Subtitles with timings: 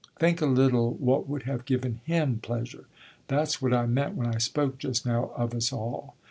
[0.17, 2.85] Think a little what would have given him pleasure.
[3.27, 6.15] That's what I meant when I spoke just now of us all.